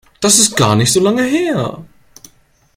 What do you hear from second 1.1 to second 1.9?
her.